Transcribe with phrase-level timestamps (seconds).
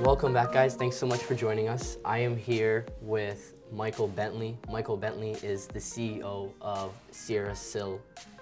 [0.00, 0.74] Welcome back, guys.
[0.74, 1.98] Thanks so much for joining us.
[2.04, 4.56] I am here with Michael Bentley.
[4.68, 8.00] Michael Bentley is the CEO of SierraSil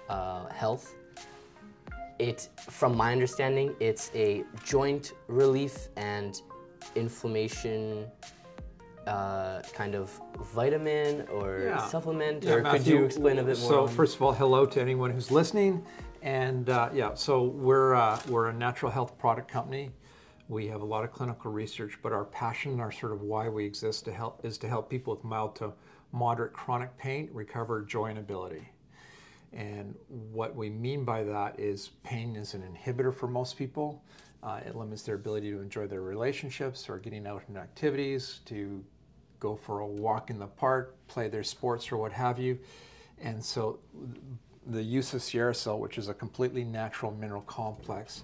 [0.09, 0.95] uh, Health.
[2.19, 6.41] It, from my understanding, it's a joint relief and
[6.95, 8.07] inflammation
[9.05, 10.19] uh, kind of
[10.53, 11.87] vitamin or Yeah.
[11.87, 13.69] supplement, Yeah, or could you explain a bit more?
[13.69, 15.85] So on- first of all, hello to anyone who's listening,
[16.21, 19.91] and uh, yeah, so we're uh, we're a natural health product company.
[20.49, 23.65] We have a lot of clinical research, but our passion, our sort of why we
[23.65, 25.73] exist to help is to help people with mild to
[26.11, 28.69] moderate chronic pain recover joy and ability.
[29.53, 34.03] And what we mean by that is pain is an inhibitor for most people.
[34.41, 38.83] Uh, it limits their ability to enjoy their relationships or getting out in activities, to
[39.39, 42.59] go for a walk in the park, play their sports or what have you.
[43.19, 43.79] And so
[44.67, 48.23] the use of SierraSil, which is a completely natural mineral complex,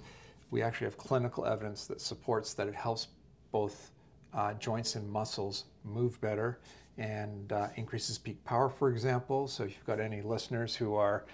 [0.52, 3.08] we actually have clinical evidence that supports that it helps
[3.52, 3.92] both
[4.34, 6.60] uh, joints and muscles move better
[6.98, 9.48] and uh, increases peak power, for example.
[9.48, 11.26] So if you've got any listeners who are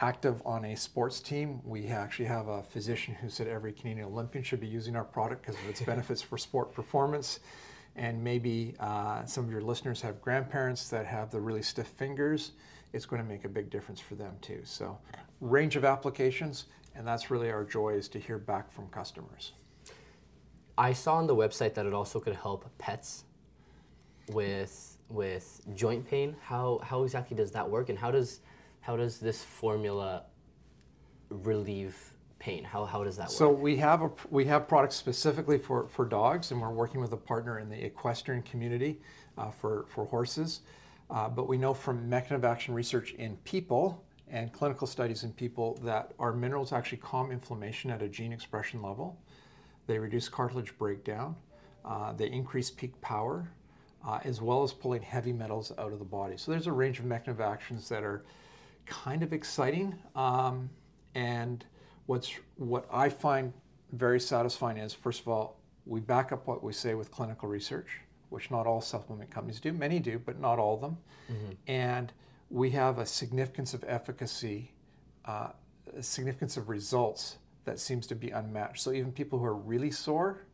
[0.00, 4.42] active on a sports team, we actually have a physician who said every Canadian Olympian
[4.42, 7.40] should be using our product because of its benefits for sport performance.
[7.96, 12.52] And maybe uh, some of your listeners have grandparents that have the really stiff fingers.
[12.92, 14.60] It's going to make a big difference for them too.
[14.64, 14.98] So,
[15.40, 19.52] range of applications, and that's really our joy is to hear back from customers.
[20.76, 23.24] I saw on the website that it also could help pets
[24.30, 26.36] with with joint pain.
[26.42, 28.40] How how exactly does that work, and how does
[28.80, 30.24] how does this formula
[31.30, 31.96] relieve
[32.38, 32.64] pain?
[32.64, 33.32] How how does that work?
[33.32, 37.12] So we have a we have products specifically for, for dogs, and we're working with
[37.12, 39.00] a partner in the equestrian community
[39.38, 40.60] uh, for for horses.
[41.10, 45.32] Uh, but we know from mechanism of action research in people and clinical studies in
[45.32, 49.18] people that our minerals actually calm inflammation at a gene expression level.
[49.86, 51.36] They reduce cartilage breakdown.
[51.84, 53.50] Uh, they increase peak power,
[54.06, 56.36] uh, as well as pulling heavy metals out of the body.
[56.36, 58.24] So there's a range of mechanism of actions that are
[58.86, 59.94] kind of exciting.
[60.16, 60.70] Um,
[61.14, 61.64] and
[62.06, 63.52] what's what I find
[63.92, 68.00] very satisfying is, first of all, we back up what we say with clinical research,
[68.30, 69.72] which not all supplement companies do.
[69.72, 70.96] Many do, but not all of them.
[71.66, 72.12] And
[72.50, 74.72] we have a significance of efficacy,
[75.24, 75.48] uh,
[75.96, 78.82] a significance of results that seems to be unmatched.
[78.82, 80.46] So even people who are really sore,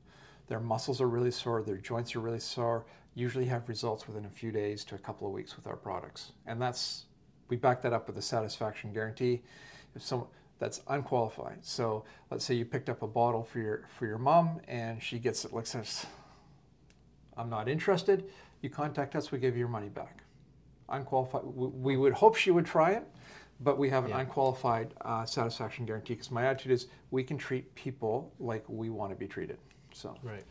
[0.48, 4.30] their muscles are really sore, their joints are really sore, usually have results within a
[4.30, 6.32] few days to a couple of weeks with our products.
[6.46, 7.06] And that's
[7.48, 9.42] we back that up with a satisfaction guarantee.
[9.96, 10.28] If someone
[10.60, 11.58] that's unqualified.
[11.62, 15.18] So let's say you picked up a bottle for your for your mom and she
[15.18, 16.06] gets it like says,
[17.36, 18.30] I'm not interested.
[18.60, 20.22] You contact us, we give you your money back.
[20.90, 21.42] Unqualified.
[21.44, 23.04] We, we would hope she would try it,
[23.60, 24.20] but we have an Yeah.
[24.20, 29.12] unqualified uh, satisfaction guarantee because my attitude is we can treat people like we want
[29.12, 29.58] to be treated.
[29.92, 30.44] So Right.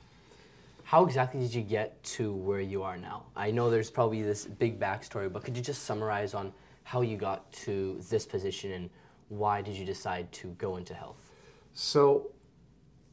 [0.83, 3.25] How exactly did you get to where you are now?
[3.35, 6.51] I know there's probably this big backstory, but could you just summarize on
[6.83, 8.89] how you got to this position and
[9.27, 11.31] why did you decide to go into health?
[11.73, 12.31] So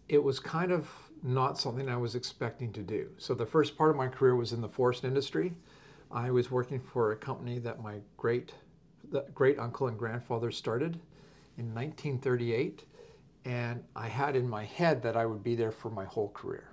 [0.08, 0.88] it was kind of
[1.22, 3.10] not something I was expecting to do.
[3.18, 5.52] So the first part of my career was in the forest industry.
[6.10, 8.52] I was working for a company that my great
[9.34, 10.98] great uncle and grandfather started
[11.58, 12.84] in 1938,
[13.44, 16.68] and I had in my head that I would be there for my whole career.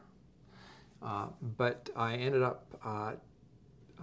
[1.01, 1.27] Uh,
[1.57, 3.13] but I ended up uh,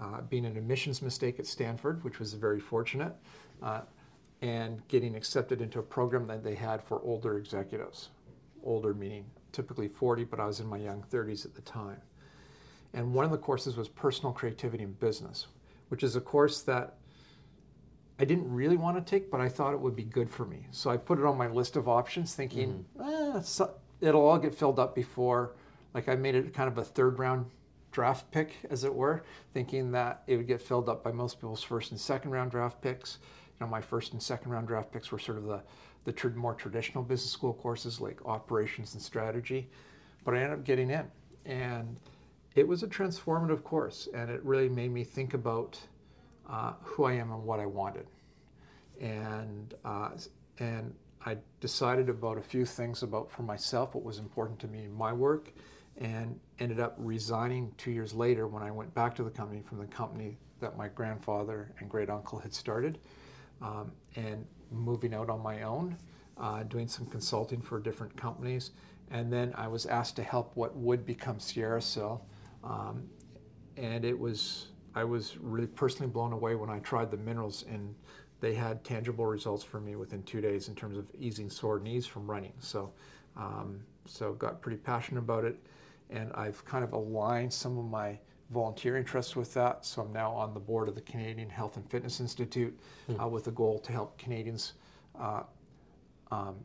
[0.00, 3.14] uh, being an admissions mistake at Stanford, which was very fortunate,
[3.62, 3.80] uh,
[4.42, 8.10] and getting accepted into a program that they had for older executives.
[8.62, 12.00] Older meaning typically 40, but I was in my young 30s at the time.
[12.94, 15.46] And one of the courses was personal creativity in business,
[15.88, 16.96] which is a course that
[18.18, 20.66] I didn't really want to take, but I thought it would be good for me.
[20.72, 24.54] So I put it on my list of options, thinking, eh, so- it'll all get
[24.54, 25.54] filled up before.
[25.94, 27.46] Like I made it kind of a third round
[27.92, 29.22] draft pick, as it were,
[29.52, 32.80] thinking that it would get filled up by most people's first and second round draft
[32.82, 33.18] picks.
[33.58, 35.62] You know, my first and second round draft picks were sort of the
[36.04, 39.68] the tr- more traditional business school courses like operations and strategy,
[40.24, 41.10] but I ended up getting in,
[41.44, 41.94] and
[42.54, 45.78] it was a transformative course, and it really made me think about
[46.48, 48.06] uh, who I am and what I wanted.
[49.00, 50.10] And uh,
[50.58, 50.92] and
[51.24, 54.92] I decided about a few things about for myself what was important to me in
[54.92, 55.52] my work,
[55.98, 59.78] and ended up resigning two years later when I went back to the company from
[59.78, 62.98] the company that my grandfather and great uncle had started,
[63.62, 65.96] um, and moving out on my own,
[66.36, 68.72] uh, doing some consulting for different companies,
[69.10, 72.20] and then I was asked to help what would become SierraSil,
[72.64, 73.04] um,
[73.76, 77.94] and it was I was really personally blown away when I tried the minerals and
[78.40, 82.06] they had tangible results for me within two days in terms of easing sore knees
[82.06, 82.52] from running.
[82.58, 82.92] So,
[83.36, 85.58] um, so got pretty passionate about it,
[86.08, 88.18] and I've kind of aligned some of my
[88.50, 89.84] volunteer interests with that.
[89.84, 92.76] So I'm now on the board of the Canadian Health and Fitness Institute
[93.20, 94.72] uh, with a goal to help Canadians,
[95.20, 95.42] uh,
[96.30, 96.56] um,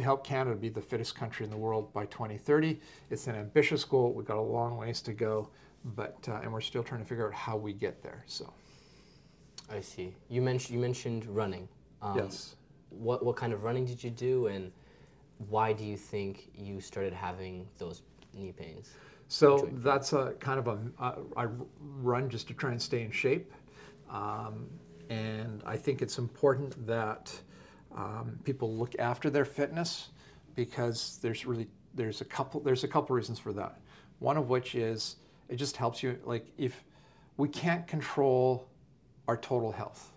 [0.00, 2.80] to help Canada be the fittest country in the world by 2030.
[3.10, 4.12] It's an ambitious goal.
[4.12, 5.48] We've got a long ways to go,
[5.96, 8.24] but uh, and we're still trying to figure out how we get there.
[8.26, 8.52] So
[9.70, 10.14] I see.
[10.28, 11.68] You mentioned you mentioned running.
[12.02, 12.56] Um, yes.
[12.88, 14.72] What what kind of running did you do, and
[15.48, 18.90] why do you think you started having those knee pains?
[19.28, 21.46] So that's a kind of a uh, I
[21.78, 23.52] run just to try and stay in shape,
[24.10, 24.66] um,
[25.08, 27.32] and I think it's important that
[27.96, 30.10] um, people look after their fitness
[30.54, 33.80] because there's really there's a couple there's a couple reasons for that.
[34.18, 35.16] One of which is
[35.48, 36.84] it just helps you like if
[37.36, 38.68] we can't control
[39.28, 40.12] our total health,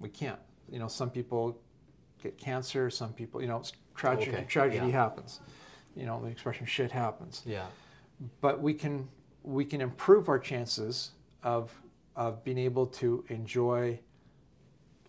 [0.00, 0.38] we can't.
[0.70, 1.60] You know, some people
[2.22, 4.92] get cancer, some people you know it's tragedy Okay, tragedy yeah.
[4.92, 5.40] happens.
[5.96, 7.66] You know the expression shit happens Yeah.
[8.40, 9.08] but we can
[9.42, 11.10] we can improve our chances
[11.42, 11.72] of
[12.14, 13.98] of being able to enjoy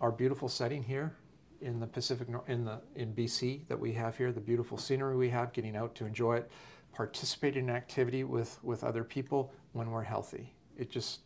[0.01, 1.15] our beautiful setting here
[1.61, 5.29] in the Pacific in the in BC that we have here, the beautiful scenery we
[5.29, 6.51] have, getting out to enjoy it,
[6.93, 10.53] participating in activity with with other people when we're healthy.
[10.77, 11.21] It just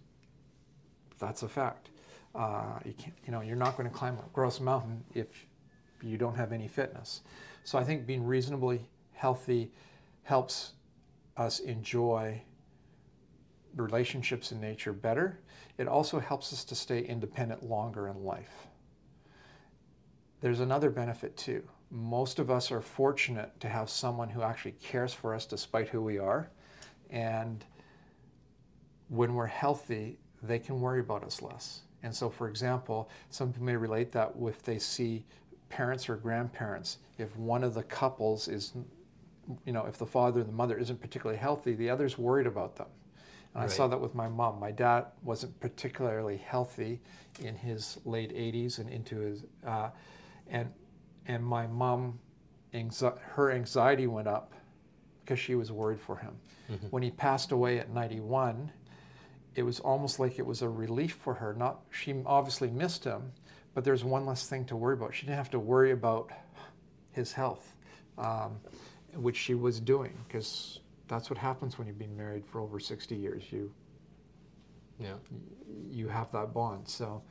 [1.20, 1.90] that's a fact.
[2.36, 5.46] Uh, you can't, you know, you're not going to climb a Grouse Mountain if
[6.02, 7.22] you don't have any fitness.
[7.64, 9.72] So I think being reasonably healthy
[10.24, 10.74] helps
[11.38, 12.42] us enjoy
[13.76, 15.40] relationships in nature better.
[15.78, 18.68] It also helps us to stay independent longer in life.
[20.44, 21.64] There's another benefit too.
[21.90, 26.02] Most of us are fortunate to have someone who actually cares for us despite who
[26.02, 26.50] we are.
[27.10, 27.64] And
[29.08, 31.84] when we're healthy, they can worry about us less.
[32.04, 35.26] And so, for example, some people may relate that if they see
[35.70, 38.74] parents or grandparents, if one of the couples is
[39.66, 42.76] you know, if the father and the mother isn't particularly healthy, the other's worried about
[42.76, 42.88] them.
[43.56, 44.60] And I saw that with my mom.
[44.60, 47.00] My dad wasn't particularly healthy
[47.40, 49.90] in his late 80s and into his, uh,
[50.48, 50.72] and
[51.26, 52.20] and my mom,
[52.74, 54.54] anxi- her anxiety went up
[55.24, 56.36] because she was worried for him.
[56.90, 58.72] When he passed away at 91,
[59.56, 61.54] it was almost like it was a relief for her.
[61.54, 63.32] Not she obviously missed him,
[63.74, 65.14] but there's one less thing to worry about.
[65.14, 66.32] She didn't have to worry about
[67.12, 67.76] his health,
[68.18, 68.60] um,
[69.14, 73.16] which she was doing because that's what happens when you've been married for over 60
[73.16, 73.44] years.
[73.52, 73.72] You
[75.00, 75.14] Yeah.
[75.90, 76.88] you have that bond.
[76.88, 77.22] So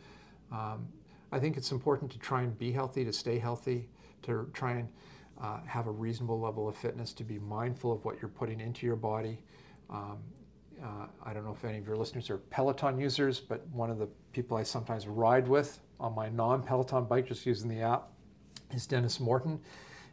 [0.53, 0.87] um,
[1.33, 3.89] I think it's important to try and be healthy, to stay healthy,
[4.23, 4.89] to try and
[5.41, 8.87] uh, have a reasonable level of fitness, to be mindful of what you're putting into
[8.87, 9.39] your body.
[9.91, 10.19] Um,
[10.83, 13.99] uh, I don't know if any of your listeners are Peloton users, but one of
[13.99, 18.09] the people I sometimes ride with on my non Peloton bike, just using the app,
[18.73, 19.59] is Denis Morton.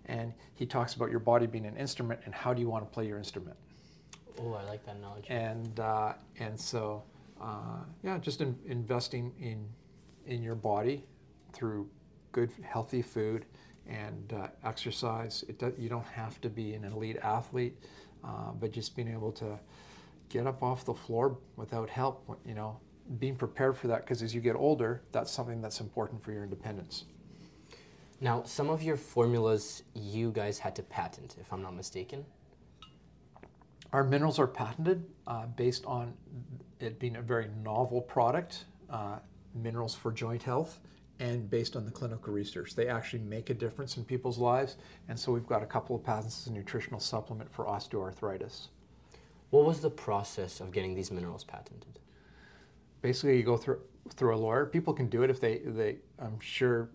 [0.06, 2.90] And he talks about your body being an instrument and how do you want to
[2.92, 3.56] play your instrument
[4.40, 5.26] Oh, I like that knowledge.
[5.30, 7.04] and uh, and so
[7.42, 9.68] uh, yeah, just in, investing in
[10.30, 11.04] in your body
[11.52, 11.90] through
[12.32, 13.46] good healthy food
[13.88, 15.44] and uh, exercise.
[15.50, 17.76] It do, you don't have to be an elite athlete,
[18.24, 19.60] uh, but just being able to
[20.30, 22.40] get up off the floor without help.
[22.46, 22.80] You know,
[23.18, 26.44] being prepared for that because as you get older, that's something that's important for your
[26.44, 27.06] independence.
[28.22, 32.26] Now, some of your formulas you guys had to patent, if I'm not mistaken.
[33.94, 36.14] Our minerals are patented uh, based on
[36.80, 39.20] it being a very novel product, uh,
[39.54, 40.80] minerals for joint health,
[41.20, 42.76] and based on the clinical research.
[42.76, 44.78] They actually make a difference in people's lives,
[45.08, 48.68] and so we've got a couple of patents as a nutritional supplement for osteoarthritis.
[49.50, 52.00] What was the process of getting these minerals patented?
[53.02, 53.82] Basically, you go through
[54.16, 54.66] through a lawyer.
[54.66, 55.98] People can do it if they they.
[56.20, 56.90] I'm sure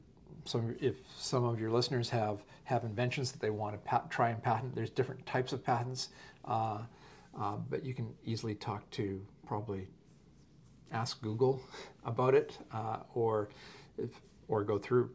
[0.44, 4.30] some if some of your listeners have have inventions that they want to pat, try
[4.30, 4.74] and patent.
[4.74, 6.10] There's different types of patents,
[6.44, 6.78] uh,
[7.38, 9.86] uh, but you can easily talk to probably
[10.94, 11.60] ask Google
[12.04, 13.48] about it, uh, or
[13.98, 14.10] if,
[14.48, 15.10] or go through.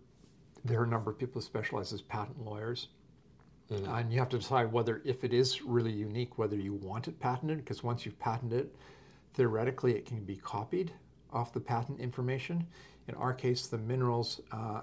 [0.65, 2.89] There are a number of people who specialize as patent lawyers,
[3.99, 7.19] and you have to decide whether, if it is really unique, whether you want it
[7.19, 7.59] patented.
[7.59, 8.75] Because once you've patented it,
[9.35, 10.91] theoretically it can be copied
[11.31, 12.65] off the patent information.
[13.07, 14.81] In our case, the minerals uh,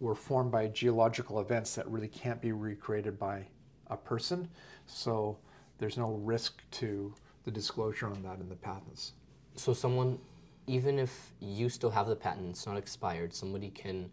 [0.00, 3.46] were formed by geological events that really can't be recreated by
[3.88, 4.48] a person,
[4.86, 5.38] so
[5.78, 9.12] there's no risk to the disclosure on that in the patents.
[9.56, 10.18] So, someone,
[10.66, 14.10] even if you still have the patent, it's not expired, somebody can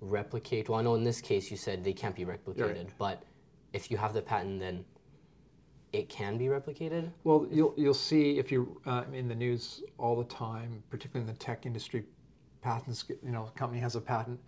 [0.00, 0.68] replicate.
[0.68, 3.22] Well, I know in this case you said they can't be replicated, but
[3.72, 4.84] if you have the patent, then
[5.92, 7.10] it can be replicated.
[7.24, 11.34] Well, you'll you'll see if you uh, in the news all the time, particularly in
[11.34, 12.04] the tech industry,
[12.62, 13.04] patents.
[13.08, 14.40] You know, a company has a patent,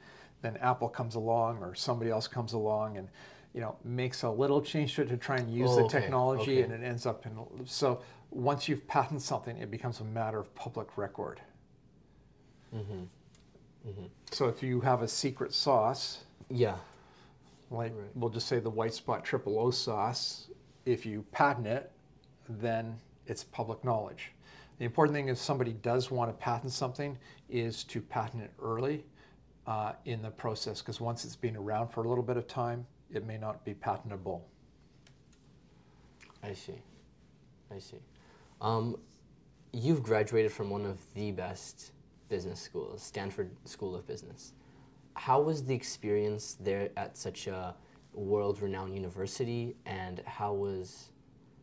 [0.43, 3.09] then Apple comes along or somebody else comes along and
[3.55, 6.01] you know, makes a little change to it to try and use Oh, the okay,
[6.01, 6.63] technology, okay.
[6.63, 7.33] and it ends up in.
[7.67, 8.01] So
[8.35, 11.41] once you've patented something, it becomes a matter of public record.
[12.75, 13.05] Mm-hmm.
[14.31, 16.77] So if you have a secret sauce, Yeah.
[17.71, 18.17] like Right.
[18.17, 20.49] we'll just say the white spot triple O sauce,
[20.87, 21.91] if you patent it,
[22.49, 24.33] then it's public knowledge.
[24.79, 27.19] The important thing if somebody does want to patent something
[27.51, 29.05] is to patent it early
[29.67, 32.87] uh, in the process because once it's been around for a little bit of time,
[33.13, 34.45] it may not be patentable.
[36.43, 36.81] I see.
[37.71, 37.99] I see.
[38.63, 38.97] Um,
[39.73, 41.91] you've graduated from one of the best
[42.29, 44.53] business schools, Stanford School of Business.
[45.15, 47.75] How was the experience there at such a
[48.15, 51.11] world-renowned university, and how was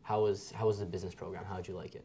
[0.04, 1.46] how was how was the business program?
[1.46, 2.04] How did you like it?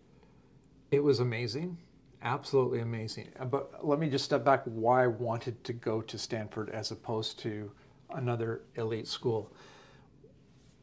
[0.93, 1.77] It was amazing,
[2.23, 3.31] absolutely amazing.
[3.39, 6.93] Uh, But let me just step back why I wanted to go to Stanford as
[6.93, 7.71] opposed to
[8.11, 9.53] another elite school.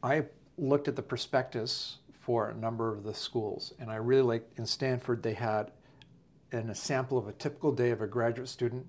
[0.02, 0.26] I
[0.58, 4.64] looked at the prospectus for a number of the schools, and I really liked in
[4.64, 5.72] Stanford they had
[6.52, 8.86] an, a sample of a typical day of a graduate student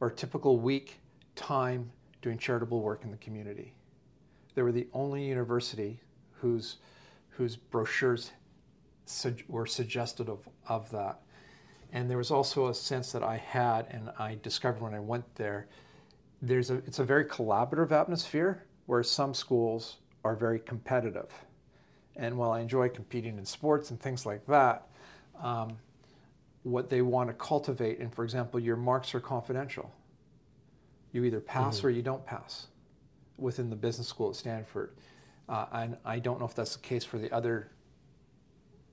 [0.00, 1.00] or a typical week
[1.34, 1.90] time
[2.20, 3.72] doing charitable work in the community.
[4.54, 6.00] They were the only university
[6.32, 6.76] whose
[7.30, 8.32] whose brochures
[9.06, 11.20] sug- were suggestive of, of that.
[11.92, 15.34] And there was also a sense that I had, and I discovered when I went
[15.34, 15.68] there,
[16.42, 21.30] there's a, it's a very collaborative atmosphere where some schools are very competitive.
[22.16, 24.88] And while I enjoy competing in sports and things like that,
[25.40, 25.76] um,
[26.62, 29.92] what they want to cultivate, and for example, your marks are confidential.
[31.12, 32.66] You either pass or you don't pass
[33.38, 34.90] within the business school at Stanford.
[35.48, 37.70] Uh, and I don't know if that's the case for the other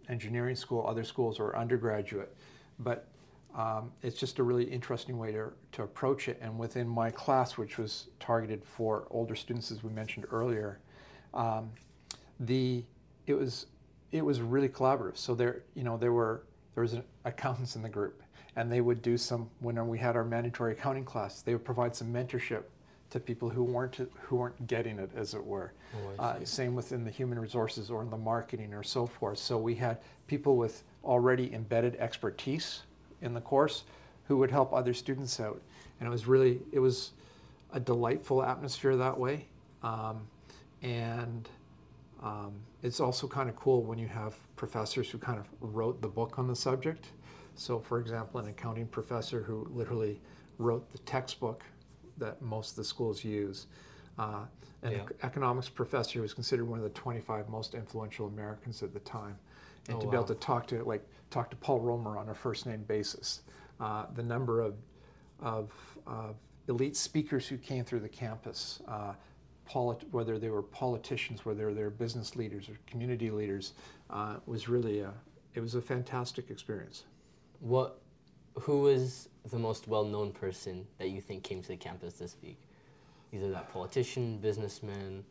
[0.10, 2.36] engineering school, other schools, or undergraduate,
[2.80, 3.08] but
[3.56, 6.40] um, it's just a really interesting way to, to approach it.
[6.42, 10.80] And within my class, which was targeted for older students, as we mentioned earlier,
[11.34, 11.72] um,
[12.40, 12.84] the
[13.28, 13.68] it was
[14.12, 15.18] it was really collaborative.
[15.18, 16.44] So there, you know, there were
[16.76, 18.22] there was an accountants in the group,
[18.56, 21.42] and they would do some when we had our mandatory accounting class.
[21.42, 22.64] They would provide some mentorship
[23.10, 25.74] to people who weren't who weren't getting it, as it were.
[25.96, 29.40] Oh, uh, same within the human resources or in the marketing or so forth.
[29.40, 32.84] So we had people with already embedded expertise
[33.22, 33.84] in the course
[34.28, 35.62] who would help other students out,
[36.00, 37.12] and it was really it was
[37.72, 39.48] a delightful atmosphere that way,
[39.82, 40.22] um,
[40.82, 41.50] and.
[42.24, 46.08] Um, it's also kind of cool when you have professors who kind of wrote the
[46.08, 47.08] book on the subject.
[47.56, 50.22] So, for example, an accounting professor who literally
[50.58, 51.64] wrote the textbook
[52.18, 53.68] that most of the schools use,
[54.18, 54.46] uh,
[54.84, 55.04] an Yeah.
[55.04, 59.00] ec- economics professor who was considered one of the 25 most influential Americans at the
[59.02, 59.38] time,
[59.90, 62.34] and Oh, to be able to talk to like talk to Paul Romer on a
[62.34, 63.42] first name basis,
[63.80, 64.76] uh, the number of
[65.42, 65.74] of
[66.08, 66.36] of
[66.70, 69.14] elite speakers who came through the campus, uh,
[69.74, 73.74] polit- whether they were politicians, whether they were business leaders or community leaders,
[74.12, 75.12] uh, was really a,
[75.56, 77.06] it was a fantastic experience.
[77.60, 78.00] What,
[78.54, 82.60] who was the most well-known person that you think came to the campus this week?
[83.32, 85.24] Either that politician, businessman.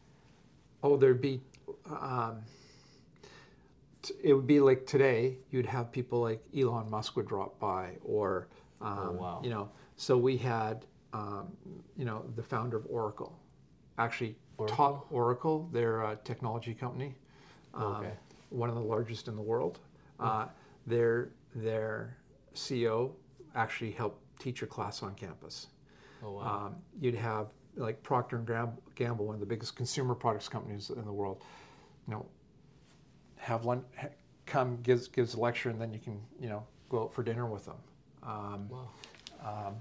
[0.83, 1.41] Oh, there'd be,
[1.89, 2.41] um,
[4.03, 7.93] t- it would be like today, you'd have people like Elon Musk would drop by,
[8.05, 8.49] or,
[8.81, 9.41] um, wow.
[9.45, 11.47] you know, so we had, um,
[11.97, 13.39] you know, the founder of Oracle,
[14.05, 17.15] actually taught Oracle, their uh, technology company,
[17.75, 18.13] um, Okay.
[18.51, 19.79] one of the largest in the world.
[20.21, 20.47] Uh,
[20.87, 22.17] their their
[22.55, 23.13] CEO
[23.55, 25.69] actually helped teach a class on campus.
[26.25, 26.67] Oh wow.
[26.67, 28.47] Um, you'd have like Procter and
[28.95, 31.43] Gamble, one of the biggest consumer products companies in the world.
[32.07, 32.27] You know,
[33.37, 33.85] have lunch,
[34.47, 37.47] come gives gives a lecture, and then you can you know go out for dinner
[37.47, 37.77] with them.
[38.23, 38.89] Um, wow.
[39.45, 39.75] um,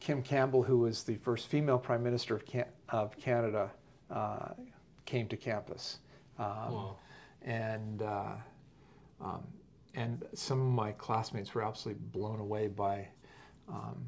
[0.00, 3.70] Kim Campbell, who was the first female prime minister of, Can- of Canada,
[4.10, 4.50] uh,
[5.04, 5.98] came to campus,
[6.38, 6.96] um, Wow.
[7.42, 8.34] and uh,
[9.20, 9.46] um,
[9.94, 13.08] and some of my classmates were absolutely blown away by
[13.68, 14.06] um,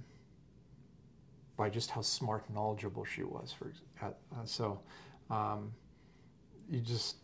[1.57, 3.53] by just how smart and knowledgeable she was.
[3.59, 4.11] For uh,
[4.45, 4.81] so,
[5.31, 5.73] um,
[6.71, 7.17] you just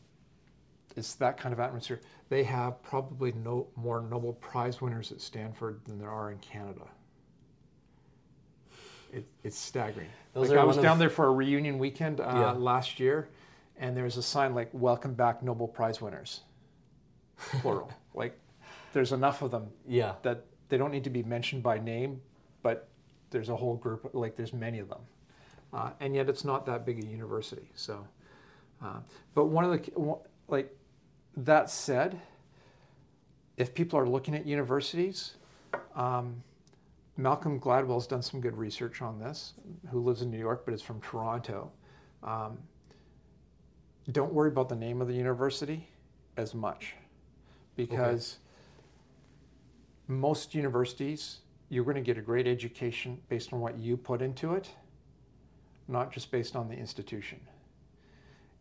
[0.96, 2.00] it's that kind of atmosphere.
[2.28, 6.86] They have probably no more Nobel Prize winners at Stanford than there are in Canada.
[9.12, 10.08] It, it's staggering.
[10.34, 12.50] Those like are I was down of- there for a reunion weekend uh, Yeah.
[12.52, 13.28] last year,
[13.78, 16.40] and there's a sign like "Welcome back, Nobel Prize winners,"
[17.60, 17.90] plural.
[18.14, 18.38] like
[18.92, 20.14] there's enough of them Yeah.
[20.22, 22.20] that they don't need to be mentioned by name,
[22.62, 22.88] but
[23.30, 25.00] there's a whole group, like there's many of them.
[25.72, 27.68] Uh, and yet it's not that big a university.
[27.74, 28.06] So,
[28.82, 29.00] uh,
[29.34, 30.76] but one of the, like
[31.36, 32.20] that said,
[33.56, 35.34] if people are looking at universities,
[35.96, 36.42] um,
[37.16, 39.54] Malcolm Gladwell's done some good research on this,
[39.90, 41.70] who lives in New York but is from Toronto.
[42.22, 42.58] Um,
[44.12, 45.88] don't worry about the name of the university
[46.36, 46.94] as much
[47.76, 48.38] because
[50.08, 51.38] most universities
[51.70, 54.70] you're going to get a great education based on what you put into it
[55.88, 57.40] not just based on the institution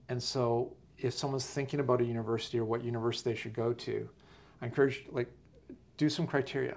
[0.09, 4.07] and so if someone's thinking about a university or what university they should go to
[4.61, 5.29] i encourage like
[5.97, 6.75] do some criteria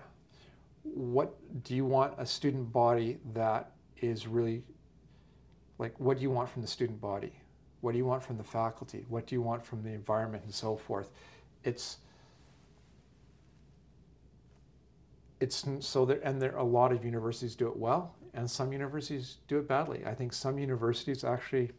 [0.95, 4.63] what do you want a student body that is really
[5.79, 7.33] like what do you want from the student body?
[7.81, 9.05] What do you want from the faculty?
[9.09, 11.11] What do you want from the environment and so forth?
[11.65, 11.99] It's
[15.39, 19.37] it's so there and there a lot of universities do it well and some universities
[19.49, 20.03] do it badly.
[20.07, 21.71] I think some universities actually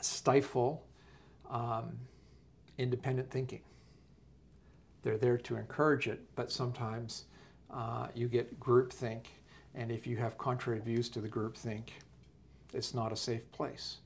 [0.00, 0.84] stifle
[1.48, 1.96] um,
[2.78, 3.62] independent thinking.
[5.02, 7.24] They're there to encourage it but sometimes
[7.72, 9.26] uh, you get groupthink
[9.74, 11.88] and if you have contrary views to the groupthink
[12.72, 13.98] it's not a safe place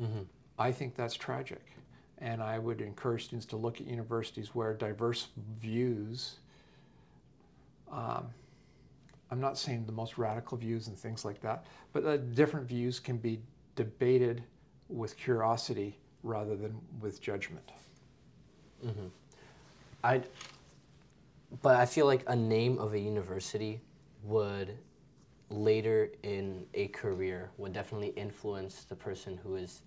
[0.00, 0.22] mm-hmm.
[0.58, 1.64] i think that's tragic
[2.18, 5.28] and i would encourage students to look at universities where diverse
[5.60, 6.36] views
[7.92, 8.28] um,
[9.32, 11.64] I'm not saying the most radical views and things like that,
[11.94, 13.40] but uh, different views can be
[13.76, 14.42] debated
[14.90, 17.72] with curiosity rather than with judgment.
[18.84, 19.06] Mm-hmm.
[20.04, 20.20] I,
[21.60, 23.80] but I feel like a name of a university
[24.22, 24.78] would
[25.50, 29.82] later in a career would definitely influence the person who is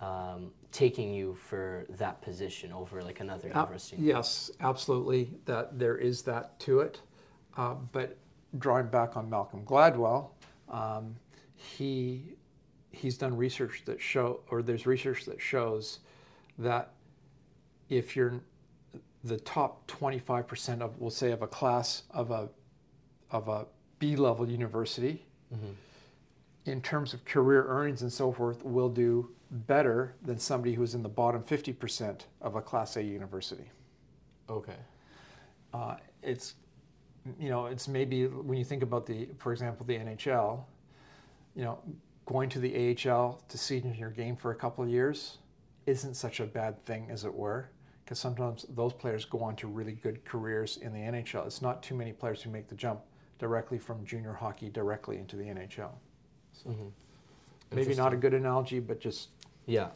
[0.00, 3.96] um, taking you for that position over like another university.
[3.96, 5.30] Uh, yes, absolutely.
[5.44, 7.00] That there is that to it.
[7.56, 8.16] Uh, but
[8.58, 10.30] drawing back on Malcolm Gladwell,
[10.68, 11.16] um,
[11.54, 12.36] he
[12.90, 16.00] he's done research that show, or there's research that shows
[16.58, 16.92] that
[17.88, 18.40] if you're
[19.24, 22.48] the top 25% of, we'll say, of a class of a
[23.30, 23.66] of a
[23.98, 25.72] B level university, mm-hmm.
[26.64, 31.02] in terms of career earnings and so forth, will do better than somebody who's in
[31.02, 33.70] the bottom 50% of a Class A university.
[34.48, 34.76] Okay.
[35.74, 36.54] Uh, it's
[37.38, 40.64] you know, it's maybe when you think about the, for example, the NHL,
[41.54, 41.78] you know,
[42.24, 45.38] going to the AHL to seed in your game for a couple of years
[45.86, 47.68] isn't such a bad thing, as it were,
[48.08, 51.44] because sometimes those players go on to really good careers in the NHL.
[51.44, 53.00] It's not too many players who make the jump
[53.38, 55.90] directly from junior hockey directly into the NHL.
[56.54, 56.88] So mm-hmm.
[57.70, 59.28] maybe not a good analogy, but just
[59.66, 59.88] yeah.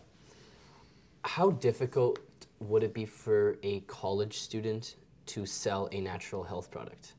[1.25, 2.19] How difficult
[2.59, 4.97] would it be for a college student
[5.27, 7.15] to sell a natural health product?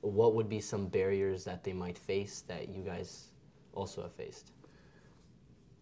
[0.00, 3.26] What would be some barriers that they might face that you guys
[3.74, 4.52] also have faced?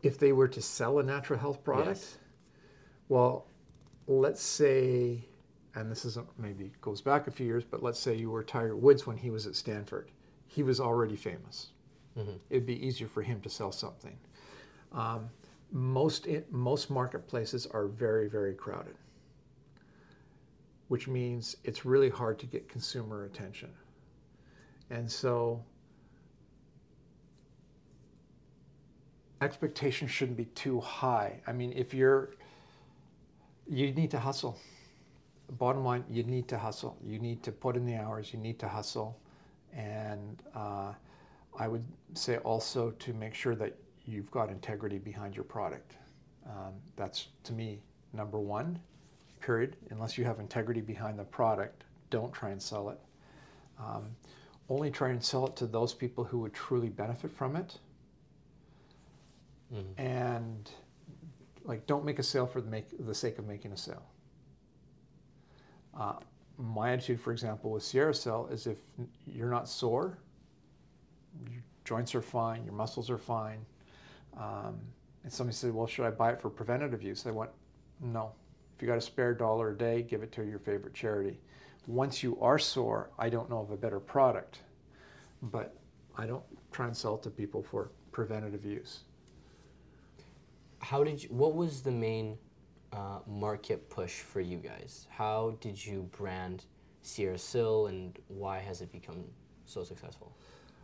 [0.02, 2.18] If they were to sell a natural health product, yes.
[3.08, 3.46] well,
[4.06, 5.24] let's say,
[5.74, 8.76] and this isn't maybe goes back a few years, but let's say you were Tiger
[8.76, 10.10] Woods when he was at Stanford.
[10.46, 11.68] He was already famous.
[12.18, 12.36] Mm-hmm.
[12.50, 14.18] It'd be easier for him to sell something.
[14.92, 15.30] Um,
[15.70, 18.94] most most marketplaces are very very crowded
[20.92, 23.70] which means it's really hard to get consumer attention.
[24.90, 25.64] And so
[29.40, 31.40] expectations shouldn't be too high.
[31.46, 32.34] I mean, if you're,
[33.68, 34.58] you need to hustle.
[35.58, 36.96] Bottom line, you need to hustle.
[37.04, 39.18] You need to put in the hours, you need to hustle.
[39.74, 40.92] And uh,
[41.58, 43.74] I would say also to make sure that
[44.06, 45.94] you've got integrity behind your product.
[46.46, 47.80] Um, that's to me
[48.12, 48.78] number one
[49.40, 49.76] period.
[49.90, 52.98] Unless you have integrity behind the product, don't try and sell it.
[53.78, 54.04] Um,
[54.68, 57.78] only try and sell it to those people who would truly benefit from it.
[59.74, 60.00] Mm-hmm.
[60.00, 60.70] And
[61.64, 64.04] like, don't make a sale for the, make, the sake of making a sale.
[65.98, 66.14] Uh,
[66.58, 68.78] my attitude, for example, with SierraSil is if
[69.26, 70.18] you're not sore,
[71.50, 73.64] your joints are fine, your muscles are fine.
[74.36, 74.80] Um,
[75.24, 77.50] and somebody said, "Well, should I buy it for preventative use?" I went,
[78.00, 78.32] "No,
[78.74, 81.38] If you got a spare dollar a day, give it to your favorite charity.
[81.86, 84.60] Once you are sore, I don't know of a better product,
[85.42, 85.76] but
[86.16, 89.04] I don't try and sell it to people for preventative use.
[90.82, 92.36] How did you, what was the main
[92.92, 95.06] uh, market push for you guys?
[95.10, 96.64] How did you brand
[97.04, 99.24] SierraSil and why has it become
[99.64, 100.36] so successful?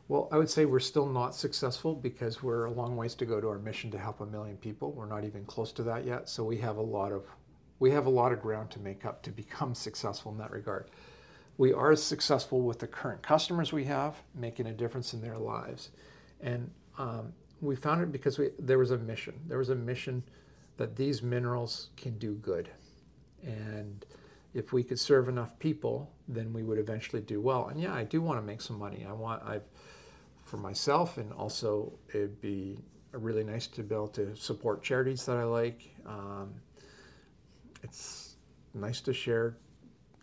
[0.09, 3.41] Well, I would say we're still not successful because we're a long ways to go
[3.41, 4.93] to our mission to help a million people.
[4.93, 6.29] We're not even close to that yet.
[6.31, 7.27] So we have a lot of
[7.81, 10.91] we have a lot of ground to make up to become successful in that regard.
[11.59, 15.91] We are successful with the current customers we have, making a difference in their lives.
[16.41, 19.38] And um, we found it because we, there was a mission.
[19.47, 20.23] There was a mission
[20.77, 22.68] that these minerals can do good.
[23.42, 24.05] And
[24.55, 27.68] if we could serve enough people, then we would eventually do well.
[27.68, 29.07] And yeah, I do want to make some money.
[29.09, 29.61] I want, I,
[30.44, 32.79] for myself, and also it'd be
[33.12, 35.90] really nice to be able to support charities that I like.
[36.07, 36.55] Um,
[37.83, 38.37] it's
[38.75, 39.57] nice to share.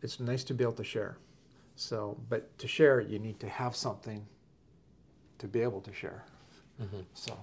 [0.01, 1.17] It's nice to be able to share.
[1.75, 4.25] So, but to share, you need to have something
[5.39, 6.23] to be able to share.
[6.81, 7.01] Mm-hmm.
[7.13, 7.37] So,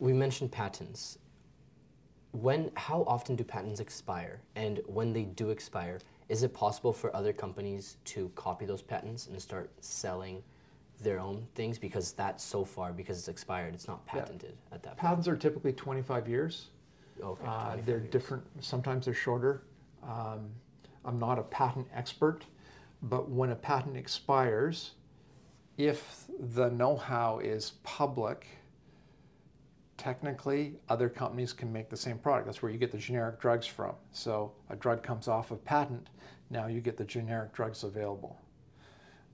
[0.00, 1.18] We mentioned patents.
[2.32, 4.40] When, how often do patents expire?
[4.56, 9.28] And when they do expire, is it possible for other companies to copy those patents
[9.28, 10.42] and start selling
[11.00, 11.78] their own things?
[11.78, 14.20] Because that's so far, because it's expired, it's not Yeah.
[14.20, 14.98] patented at that point.
[14.98, 16.70] patents are typically 25 years.
[17.22, 18.10] Okay, Uh, 25 they're years.
[18.10, 18.44] different.
[18.64, 19.62] Sometimes they're shorter.
[20.02, 20.50] Um,
[21.04, 22.44] I'm not a patent expert,
[23.02, 24.92] but when a patent expires,
[25.76, 28.46] if the know-how is public,
[29.96, 32.46] technically other companies can make the same product.
[32.46, 33.94] That's where you get the generic drugs from.
[34.12, 36.08] So a drug comes off of patent,
[36.50, 38.40] now you get the generic drugs available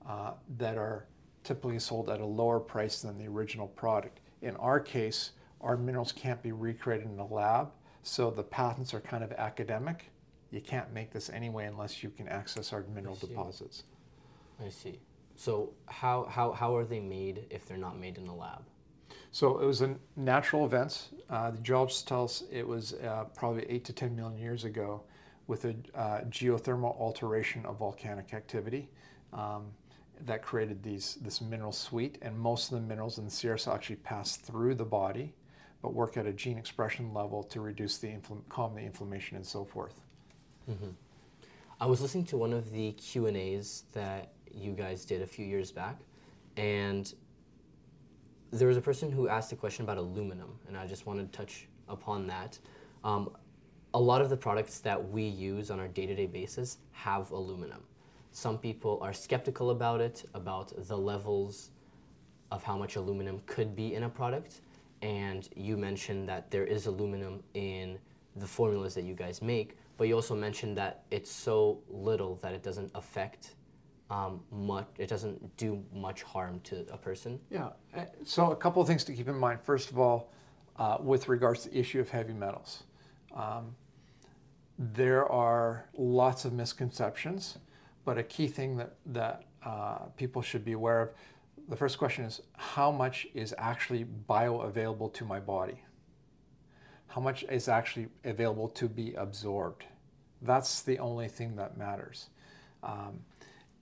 [0.07, 1.05] uh, that are
[1.43, 4.19] typically sold at a lower price than the original product.
[4.41, 7.71] In our case, our minerals can't be recreated in a lab,
[8.03, 10.11] so the patents are kind of academic.
[10.51, 13.27] You can't make this anyway unless you can access our mineral see.
[13.27, 13.83] deposits.
[14.63, 14.99] I see.
[15.41, 18.61] So how, how, how are they made if they're not made in a lab?
[19.31, 21.07] So it was a natural event.
[21.31, 25.01] Uh, the geologists tell us it was uh, probably eight to 10 million years ago
[25.47, 28.87] with a uh, geothermal alteration of volcanic activity
[29.33, 29.71] um,
[30.25, 32.19] that created these, this mineral suite.
[32.21, 35.33] And most of the minerals in the Sierras actually pass through the body,
[35.81, 39.45] but work at a gene expression level to reduce the infl- calm the inflammation and
[39.45, 40.01] so forth.
[41.79, 45.27] I was listening to one of the Q and A's that you guys did a
[45.27, 45.99] few years back,
[46.57, 47.13] and
[48.51, 51.37] there was a person who asked a question about aluminum, and I just wanted to
[51.37, 52.59] touch upon that.
[53.03, 53.31] Um,
[53.93, 57.81] a lot of the products that we use on our day-to-day basis have aluminum.
[58.31, 61.71] Some people are skeptical about it, about the levels
[62.51, 64.61] of how much aluminum could be in a product.
[65.01, 67.97] And you mentioned that there is aluminum in
[68.35, 72.53] the formulas that you guys make, but you also mentioned that it's so little that
[72.53, 73.55] it doesn't affect
[74.11, 77.39] um, much, it doesn't do much harm to a person.
[77.49, 77.69] Yeah.
[77.95, 79.61] uh, So a couple of things to keep in mind.
[79.61, 80.33] First of all,
[80.75, 82.83] uh, with regards to the issue of heavy metals,
[83.33, 83.73] um,
[84.77, 87.57] there are lots of misconceptions,
[88.03, 91.09] but a key thing that that uh, people should be aware of.
[91.69, 95.79] The first question is how much is actually bioavailable to my body?
[97.07, 99.85] How much is actually available to be absorbed?
[100.41, 102.29] That's the only thing that matters.
[102.83, 103.19] Um,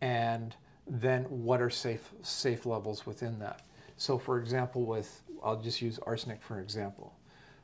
[0.01, 0.55] and
[0.87, 3.61] then what are safe safe levels within that?
[3.97, 7.15] So, for example, with I'll just use arsenic for example.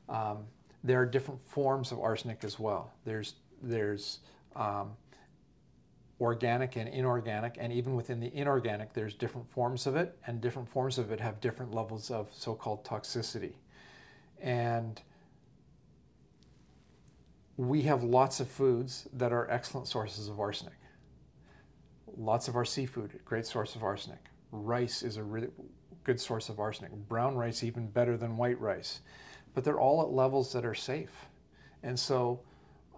[0.10, 0.46] Um,
[0.84, 2.94] there are different forms of arsenic as well.
[3.06, 4.20] There's there's
[4.56, 4.92] um,
[6.20, 10.70] organic and inorganic, and even within the inorganic, there's different forms of it, and different
[10.70, 13.54] forms of it have different levels of so-called toxicity.
[14.42, 15.02] And
[17.58, 20.76] we have lots of foods that are excellent sources of arsenic.
[22.18, 24.24] Lots of our seafood, great source of arsenic.
[24.52, 25.50] Rice is a really
[26.04, 26.92] good source of arsenic.
[27.10, 29.02] Brown rice even better than white rice,
[29.54, 31.12] but they're all at levels that are safe.
[31.84, 32.40] And so,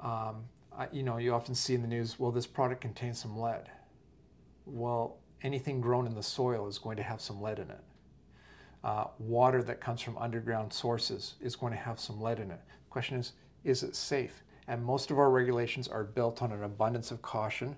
[0.04, 0.44] um,
[0.78, 3.70] I, you know, you often see in the news, well, this product contains some lead.
[4.66, 7.84] Well, anything grown in the soil is going to have some lead in it.
[8.84, 12.60] Uh, water that comes from underground sources is going to have some lead in it.
[12.68, 14.44] The question is, is it safe?
[14.68, 17.76] And most of our regulations are built on an abundance of caution,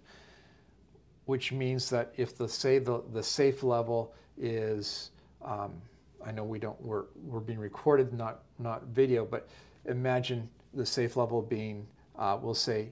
[1.30, 5.12] which means that if the say the, the safe level is,
[5.46, 5.80] um,
[6.26, 9.48] I know we don't we're we're being recorded, not not video, but
[9.86, 11.86] imagine the safe level being,
[12.18, 12.90] uh, we'll say,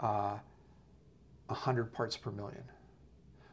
[0.00, 0.36] uh,
[1.46, 2.62] 100 parts per million.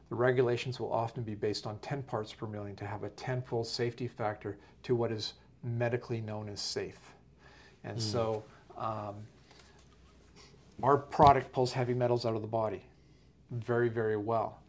[0.09, 3.65] The regulations will often be based on 10 parts per million to have a tenfold
[3.65, 6.99] safety factor to what is medically known as safe.
[7.85, 8.43] And so
[8.77, 9.15] um,
[10.81, 12.83] our product pulls heavy metals out of the body
[13.53, 14.61] very, very well.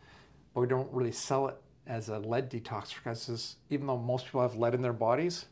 [0.53, 4.43] But we don't really sell it as a lead detox because even though most people
[4.43, 5.47] have lead in their bodies,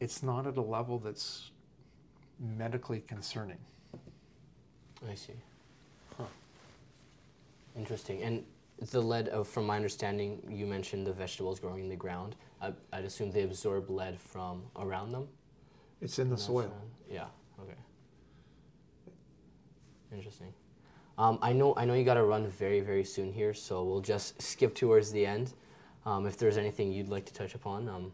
[0.00, 1.50] it's not at a level that's
[2.38, 3.58] medically concerning.
[5.08, 5.34] I see.
[6.16, 6.24] Huh.
[7.76, 8.22] Interesting.
[8.22, 8.44] And
[8.90, 12.36] the lead, uh, from my understanding, you mentioned the vegetables growing in the ground.
[12.60, 15.28] I, I'd assume they absorb lead from around them.
[16.00, 16.66] It's in the soil.
[16.66, 17.26] uh, yeah.
[17.60, 17.78] Okay.
[20.12, 20.52] Interesting.
[21.18, 21.74] Um, I know.
[21.76, 25.10] I know you got to run very, very soon here, so we'll just skip towards
[25.12, 25.54] the end.
[26.04, 28.12] Um, if there's anything you'd like to touch upon, um,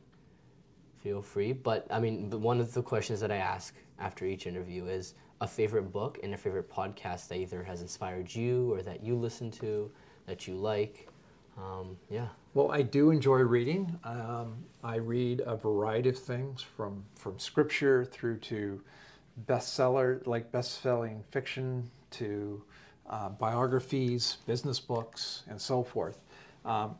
[1.02, 1.52] feel free.
[1.52, 5.46] But I mean, one of the questions that I ask after each interview is a
[5.46, 9.50] favorite book and a favorite podcast that either has inspired you or that you listen
[9.50, 9.90] to,
[10.26, 11.08] that you like.
[11.58, 12.28] Um, yeah.
[12.54, 13.98] Well, I do enjoy reading.
[14.04, 18.80] Um, I read a variety of things from from scripture through to
[19.46, 22.62] bestseller, like best-selling fiction, to
[23.08, 26.18] uh, biographies, business books, and so forth.
[26.64, 26.96] Um,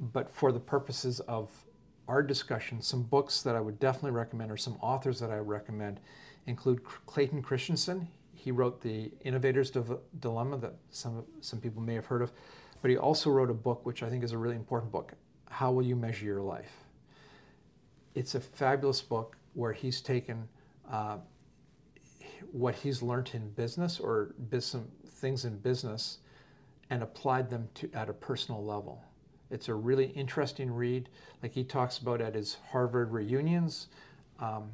[0.00, 1.50] but for the purposes of
[2.06, 6.00] our discussion, some books that I would definitely recommend, or some authors that I recommend,
[6.46, 8.08] include Clayton Christensen.
[8.34, 9.70] He wrote the Innovator's
[10.20, 12.32] Dilemma that some some people may have heard of.
[12.80, 15.12] But he also wrote a book, which I think is a really important book
[15.50, 16.72] How Will You Measure Your Life?
[18.14, 20.48] It's a fabulous book where he's taken
[20.90, 21.18] uh,
[22.52, 26.18] what he's learned in business or some things in business
[26.90, 29.02] and applied them to at a personal level.
[29.50, 31.08] It's a really interesting read.
[31.42, 33.88] Like he talks about at his Harvard reunions,
[34.38, 34.70] um,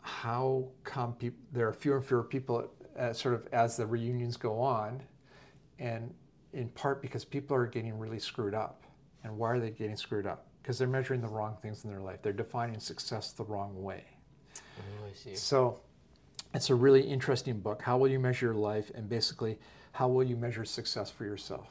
[0.00, 1.16] how come
[1.52, 5.02] there are fewer and fewer people uh, sort of as the reunions go on,
[5.78, 6.12] and
[6.52, 8.82] in part because people are getting really screwed up.
[9.24, 10.46] And why are they getting screwed up?
[10.62, 12.20] Because they're measuring the wrong things in their life.
[12.22, 14.04] They're defining success the wrong way.
[14.78, 15.34] Oh, I see.
[15.34, 15.80] So
[16.54, 17.82] it's a really interesting book.
[17.82, 18.90] How will you measure your life?
[18.94, 19.58] And basically,
[19.92, 21.68] how will you measure success for yourself?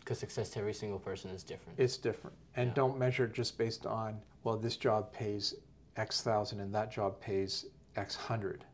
[0.00, 1.78] Because success to every single person is different.
[1.78, 2.36] It's different.
[2.56, 2.74] And yeah.
[2.74, 5.54] don't measure it just based on, well, this job pays
[5.96, 8.64] X thousand and that job pays X hundred.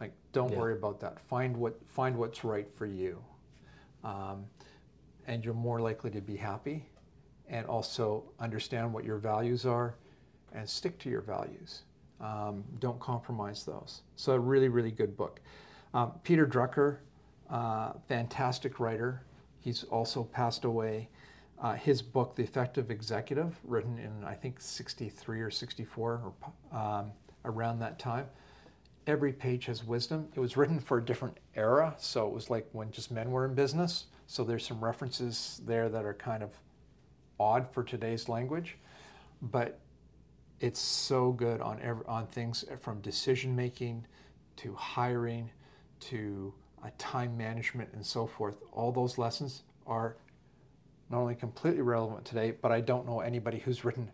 [0.00, 0.58] Like, don't yeah.
[0.58, 1.20] worry about that.
[1.20, 3.22] Find what find what's right for you
[4.04, 4.46] um,
[5.26, 6.84] and you're more likely to be happy
[7.48, 9.94] and also understand what your values are
[10.52, 11.82] and stick to your values.
[12.20, 14.02] Um, don't compromise those.
[14.16, 15.40] So, a really, really good book.
[15.94, 16.98] Um, Peter Drucker,
[17.48, 19.22] uh, fantastic writer.
[19.60, 21.08] He's also passed away.
[21.60, 26.32] Uh, his book, The Effective Executive, written in I think 63 or 64
[26.72, 27.12] or um,
[27.44, 28.26] around that time,
[29.08, 30.28] every page has wisdom.
[30.34, 33.44] It was written for a different era, so it was like when just men were
[33.44, 34.06] in business.
[34.26, 36.50] So there's some references there that are kind of
[37.40, 38.76] odd for today's language,
[39.40, 39.80] but
[40.60, 44.06] it's so good on every, on things from decision making
[44.56, 45.50] to hiring
[46.00, 48.56] to uh, time management and so forth.
[48.72, 50.16] All those lessons are
[51.10, 54.10] not only completely relevant today, but I don't know anybody who's written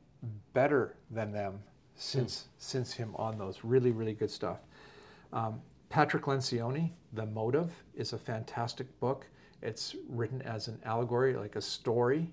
[0.52, 1.60] better than them
[1.96, 2.44] since mm.
[2.58, 3.60] since him on those.
[3.62, 4.58] Really, really good stuff.
[5.32, 9.26] Um, Patrick Lencioni, The Motive, is a fantastic book.
[9.62, 12.32] It's written as an allegory, like a story,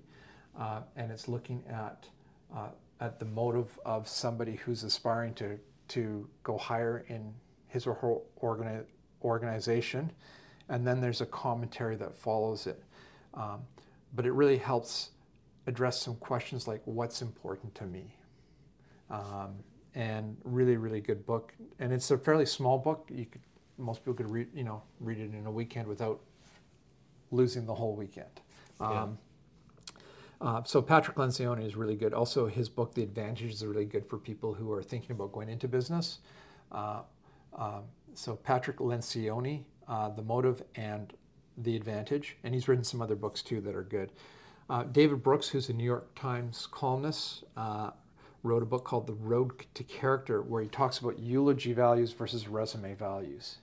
[0.58, 2.06] uh, and it's looking at
[2.54, 2.68] uh,
[3.02, 7.34] at the motive of somebody who's aspiring to to go higher in
[7.66, 8.84] his or her organi-
[9.22, 10.10] organization,
[10.68, 12.82] and then there's a commentary that follows it.
[13.34, 13.62] Um,
[14.14, 15.10] but it really helps
[15.66, 18.14] address some questions like what's important to me.
[19.10, 19.56] Um,
[19.94, 21.52] and really, really good book.
[21.78, 23.10] And it's a fairly small book.
[23.12, 23.42] You could,
[23.76, 26.20] most people could read, you know, read it in a weekend without
[27.30, 28.40] losing the whole weekend.
[28.80, 28.86] Yeah.
[30.42, 32.12] Um, uh, so Patrick Lencioni is really good.
[32.12, 35.48] Also, his book, The Advantage, is really good for people who are thinking about going
[35.48, 36.18] into business.
[36.72, 37.02] Uh,
[37.56, 37.80] uh,
[38.14, 41.12] so Patrick Lencioni, uh, The Motive and
[41.58, 44.10] The Advantage, and he's written some other books too that are good.
[44.68, 47.90] Uh, David Brooks, who's a New York Times columnist, uh,
[48.42, 52.48] wrote a book called The Road to Character, where he talks about eulogy values versus
[52.48, 53.58] resume values.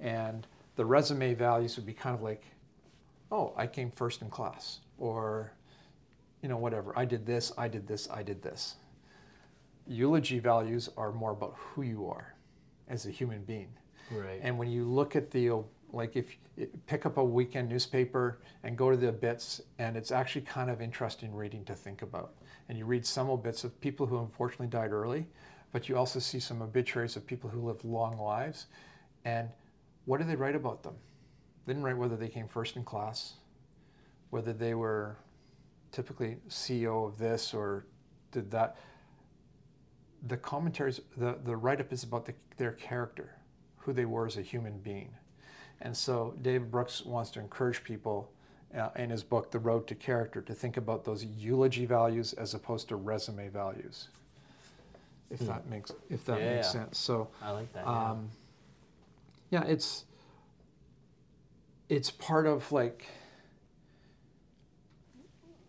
[0.00, 2.44] And the resume values would be kind of like,
[3.30, 5.52] oh, I came first in class, or,
[6.42, 6.92] you know, whatever.
[6.96, 8.76] I did this, I did this, I did this.
[9.86, 12.34] Eulogy values are more about who you are
[12.88, 13.68] as a human being.
[14.10, 14.40] Right.
[14.42, 16.36] And when you look at the like if
[16.86, 20.80] pick up a weekend newspaper and go to the obits and it's actually kind of
[20.80, 22.34] interesting reading to think about
[22.68, 25.26] and you read some obits of people who unfortunately died early
[25.72, 28.66] but you also see some obituaries of people who lived long lives
[29.24, 29.48] and
[30.04, 30.94] what do they write about them
[31.64, 33.34] they didn't write whether they came first in class
[34.30, 35.16] whether they were
[35.92, 37.86] typically ceo of this or
[38.32, 38.76] did that
[40.26, 43.34] the commentaries the, the write-up is about the, their character
[43.76, 45.10] who they were as a human being
[45.80, 48.30] and so David Brooks wants to encourage people
[48.76, 52.54] uh, in his book, The Road to Character, to think about those eulogy values as
[52.54, 54.08] opposed to resume values.
[55.30, 55.70] If that hmm.
[55.70, 56.72] makes if that yeah, makes yeah.
[56.72, 56.98] sense.
[56.98, 57.84] So I like that.
[57.84, 58.10] Yeah.
[58.10, 58.30] Um,
[59.50, 60.04] yeah, it's
[61.90, 63.06] it's part of like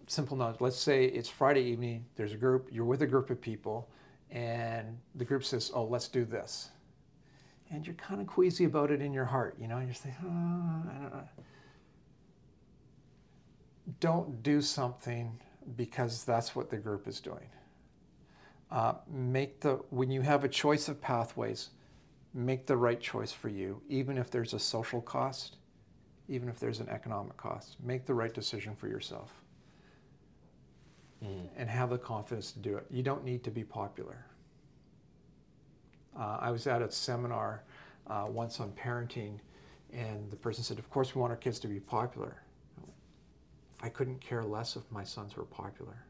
[0.10, 0.58] simple knowledge.
[0.60, 2.06] Let's say it's Friday evening.
[2.16, 2.70] There's a group.
[2.72, 3.90] You're with a group of people,
[4.30, 6.72] and the group says, "Oh, let's do this."
[7.72, 10.90] and you're kind of queasy about it in your heart, you know, you're saying, oh,
[10.90, 11.30] I don't know.
[14.00, 15.40] Don't do something
[15.76, 17.50] because that's what the group is doing.
[18.72, 21.70] Uh, make the when you have a choice of pathways,
[22.34, 25.58] make the right choice for you, even if there's a social cost,
[26.28, 27.78] even if there's an economic cost.
[27.84, 29.42] Make the right decision for yourself
[31.24, 31.50] Mhm.
[31.58, 32.86] and have the confidence to do it.
[32.90, 34.26] You don't need to be popular.
[36.16, 37.64] Uh, I was at a seminar
[38.08, 39.40] uh, once on parenting,
[39.92, 42.42] and the person said, Of course, we want our kids to be popular.
[43.82, 46.04] I couldn't care less if my sons were popular.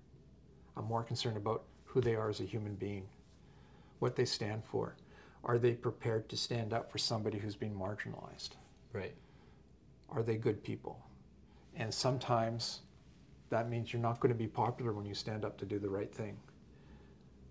[0.75, 3.07] I'm more concerned about who they are as a human being,
[3.99, 4.95] what they stand for.
[5.43, 8.51] Are they prepared to stand up for somebody who's been marginalized?
[8.93, 9.15] Right.
[10.09, 10.99] Are they good people?
[11.75, 12.81] And sometimes
[13.49, 15.89] that means you're not going to be popular when you stand up to do the
[15.89, 16.37] right thing.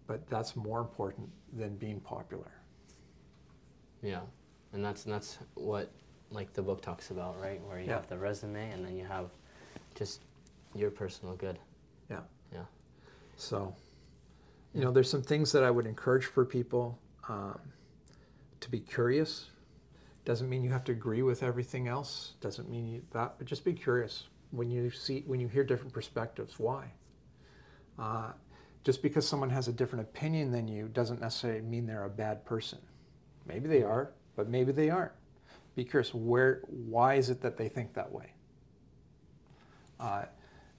[0.07, 2.53] But that's more important than being popular.
[4.03, 4.21] Yeah,
[4.73, 5.91] and that's and that's what
[6.31, 7.61] like the book talks about, right?
[7.67, 7.95] Where you Yeah.
[7.95, 9.31] have the resume and then you have
[9.95, 10.23] just
[10.75, 11.59] your personal good.
[12.11, 12.21] Yeah.
[12.53, 12.65] Yeah.
[13.37, 13.75] So,
[14.75, 17.59] you know, there's some things that I would encourage for people um,
[18.61, 19.51] to be curious.
[20.27, 22.35] Doesn't mean you have to agree with everything else.
[22.41, 25.93] Doesn't mean you, that, but just be curious when you see when you hear different
[25.93, 26.59] perspectives.
[26.59, 26.91] Why?
[27.99, 28.33] Uh,
[28.85, 32.45] just because someone has a different opinion than you doesn't necessarily mean they're a bad
[32.45, 32.79] person.
[33.47, 35.13] Maybe they are, but maybe they aren't.
[35.75, 36.15] Be curious.
[36.15, 36.63] Where?
[36.69, 38.33] Why is it that they think that way?
[40.01, 40.25] Uh,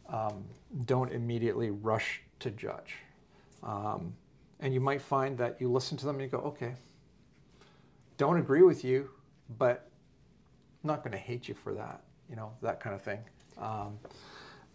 [0.08, 0.46] um,
[0.86, 2.96] don't immediately rush to judge.
[3.64, 4.14] Um,
[4.60, 6.76] and you might find that you listen to them and you go, okay,
[8.18, 9.10] don't agree with you,
[9.58, 9.90] but
[10.84, 13.20] I'm not going to hate you for that, you know, that kind of thing.
[13.60, 14.00] Um,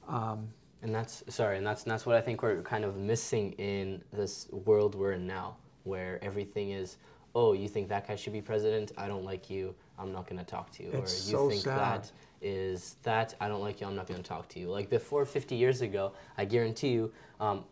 [0.08, 0.48] um,
[0.82, 4.48] And that's sorry, and that's that's what I think we're kind of missing in this
[4.50, 6.98] world we're in now, where everything is,
[7.34, 8.92] oh, you think that guy should be president?
[8.98, 9.74] I don't like you.
[9.98, 10.90] I'm not going to talk to you.
[10.92, 11.78] It's or you so think sad.
[11.78, 13.86] that is that I don't like you.
[13.86, 14.68] I'm not going to talk to you.
[14.70, 17.12] Like before 50 years ago, I guarantee you.
[17.40, 17.64] Um,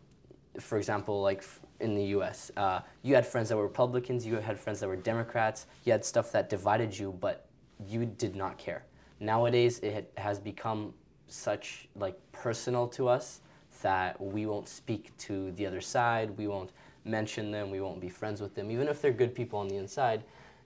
[0.59, 1.43] for example, like
[1.79, 4.95] in the U.S., uh, you had friends that were Republicans, you had friends that were
[4.95, 7.45] Democrats, you had stuff that divided you, but
[7.87, 8.83] you did not care.
[9.19, 10.93] Nowadays, it has become
[11.27, 13.41] such like personal to us
[13.81, 16.71] that we won't speak to the other side, we won't
[17.05, 19.75] mention them, we won't be friends with them, even if they're good people on the
[19.75, 20.23] inside.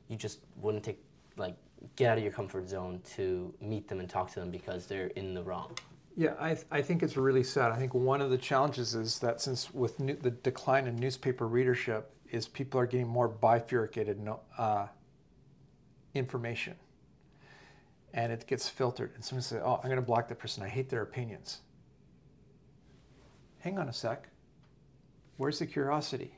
[0.07, 1.01] You just wouldn't take
[1.37, 1.55] like
[1.95, 5.07] get out of your comfort zone to meet them and talk to them because they're
[5.07, 5.71] in the wrong.
[6.15, 7.71] Yeah, I, th- I think it's really sad.
[7.71, 11.47] I think one of the challenges is that since with new, the decline in newspaper
[11.47, 14.87] readership, is people are getting more bifurcated uh,
[16.13, 16.75] information,
[18.17, 19.12] and it gets filtered.
[19.13, 20.63] And someone says, "Oh, I'm going to block that person.
[20.63, 21.62] I hate their opinions."
[23.60, 24.27] Hang on a sec.
[25.38, 26.34] Where's the curiosity?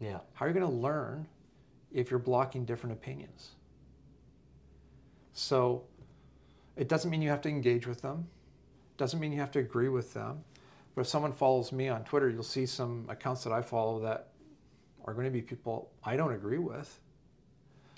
[0.00, 0.18] Yeah.
[0.34, 1.26] How are you going to learn
[1.92, 3.52] if you're blocking different opinions?
[5.32, 5.84] So,
[6.76, 8.26] it doesn't mean you have to engage with them.
[8.96, 10.42] Doesn't mean you have to agree with them.
[10.94, 14.28] But if someone follows me on Twitter, you'll see some accounts that I follow that
[15.04, 16.98] are going to be people I don't agree with.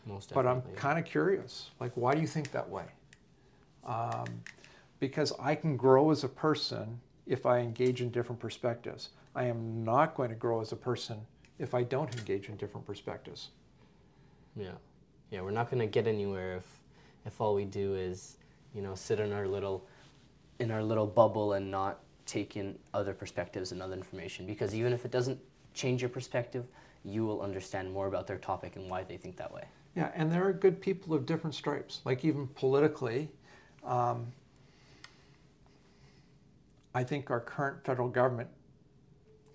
[0.05, 1.71] Most But I'm kind of curious.
[1.81, 2.85] Like, why do you think that way?
[3.85, 4.27] Um,
[5.01, 9.11] because I can grow as a person if I engage in different perspectives.
[9.35, 11.19] I am not going to grow as a person
[11.59, 13.51] if I don't engage in different perspectives.
[14.57, 14.73] Yeah,
[15.31, 16.81] yeah, we're not gonna get anywhere if
[17.27, 18.39] if all we do is,
[18.75, 19.87] you know, sit in our little
[20.59, 24.47] in our little bubble and not take in other perspectives and other information.
[24.47, 25.39] Because even if it doesn't
[25.75, 26.67] change your perspective,
[27.05, 29.65] you will understand more about their topic and why they think that way.
[29.95, 32.01] Yeah, and there are good people of different stripes.
[32.05, 33.31] Like even politically,
[33.89, 34.27] um,
[36.95, 38.49] I think our current federal government,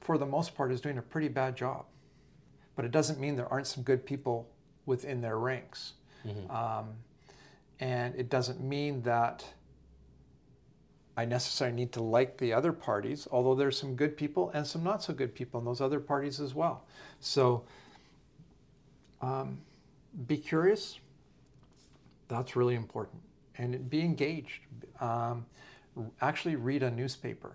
[0.01, 1.85] for the most part, is doing a pretty bad job.
[2.75, 4.49] But it doesn't mean there aren't some good people
[4.85, 5.93] within their ranks.
[6.49, 6.89] Um,
[7.79, 9.45] and it doesn't mean that
[11.15, 14.83] I necessarily need to like the other parties, although there's some good people and some
[14.83, 16.85] not so good people in those other parties as well.
[17.19, 17.63] So
[19.21, 19.59] um,
[20.27, 20.99] be curious.
[22.29, 23.21] That's really important.
[23.57, 24.61] And be engaged.
[24.99, 25.45] Um,
[26.21, 27.53] actually, read a newspaper.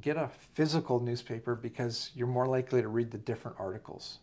[0.00, 4.18] Get a physical newspaper because you're more likely to read the different articles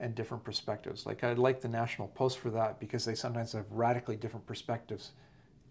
[0.00, 1.06] and different perspectives.
[1.06, 5.12] Like, I like the National Post for that because they sometimes have radically different perspectives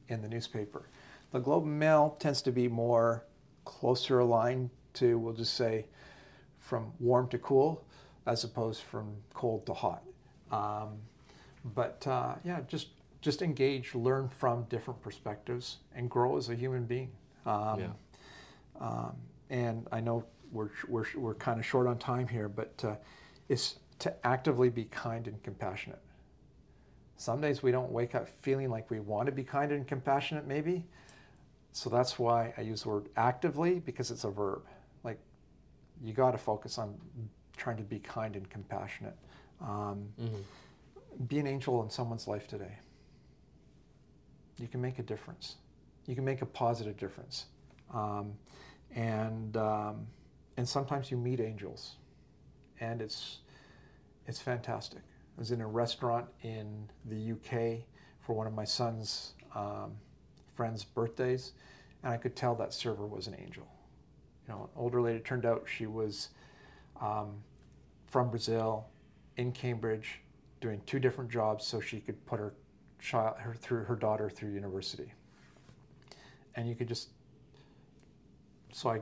[0.08, 0.90] in the newspaper.
[1.32, 3.26] The Globe and Mail tends to be more
[3.66, 5.86] closer aligned to, we'll just say,
[6.60, 7.86] from warm to cool,
[8.26, 10.04] as opposed from cold to hot.
[10.52, 10.98] Um,
[11.76, 12.88] but uh, yeah, just
[13.22, 17.12] just engage, learn from different perspectives, and grow as a human being.
[17.46, 17.90] Um, Yeah.
[18.80, 19.16] um,
[19.50, 22.96] and I know we're we're we're kind of short on time here, but uh,
[23.50, 26.00] it's to actively be kind and compassionate.
[27.18, 30.48] Some days we don't wake up feeling like we want to be kind and compassionate,
[30.48, 30.86] maybe.
[31.74, 34.64] So that's why I use the word actively because it's a verb.
[35.04, 35.20] Like
[36.02, 36.96] you got to focus on
[37.58, 39.18] trying to be kind and compassionate.
[39.62, 40.44] Um, Mhm.
[41.28, 42.78] Be an angel in someone's life today.
[44.60, 45.56] You can make a difference.
[46.06, 47.46] You can make a positive difference.
[47.94, 48.34] Um,
[48.96, 50.08] and, um,
[50.58, 51.96] and sometimes you meet angels,
[52.80, 53.40] and it's,
[54.28, 55.00] it's fantastic.
[55.00, 57.86] I was in a restaurant in the UK
[58.20, 59.94] for one of my son's um,
[60.56, 61.54] friends' birthdays,
[62.04, 63.68] and I could tell that server was an angel.
[64.48, 65.20] You know, an older lady.
[65.20, 66.30] Turned out she was
[67.00, 67.36] um,
[68.08, 68.88] from Brazil,
[69.38, 70.20] in Cambridge,
[70.60, 72.54] doing two different jobs so she could put her
[73.00, 75.14] child, her through her daughter through university.
[76.56, 77.10] And you could just,
[78.72, 79.02] so I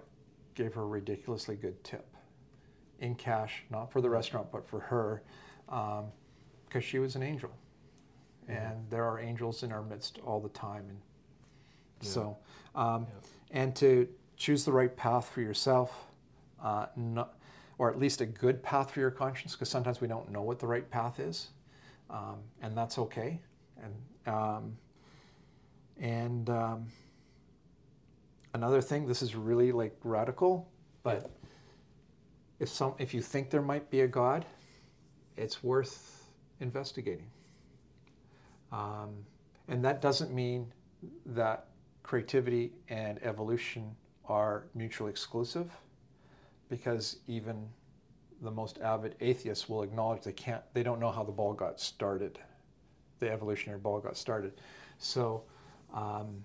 [0.55, 2.05] gave her a ridiculously good tip,
[2.99, 5.23] in cash, not for the restaurant, but for her,
[5.65, 6.03] because
[6.75, 7.51] um, she was an angel.
[8.49, 8.53] Mm-hmm.
[8.53, 10.99] And there are angels in our midst all the time, and
[12.01, 12.09] yeah.
[12.09, 12.37] so,
[12.75, 13.61] um, yeah.
[13.61, 16.07] and to choose the right path for yourself,
[16.63, 17.37] uh, not,
[17.77, 20.59] or at least a good path for your conscience, because sometimes we don't know what
[20.59, 21.47] the right path is,
[22.09, 23.39] um, and that's okay.
[23.83, 24.77] And um,
[25.99, 26.87] and um,
[28.53, 30.69] another thing, this is really like radical,
[31.03, 31.31] but
[32.59, 34.45] if some if you think there might be a God,
[35.35, 36.27] it's worth
[36.59, 37.27] investigating.
[38.71, 39.25] Um,
[39.67, 40.71] and that doesn't mean
[41.27, 41.67] that
[42.03, 45.71] creativity and evolution are mutually exclusive
[46.69, 47.67] because even
[48.41, 51.79] the most avid atheists will acknowledge they can't they don't know how the ball got
[51.79, 52.39] started
[53.19, 54.53] the evolutionary ball got started.
[54.97, 55.43] So
[55.93, 56.43] um,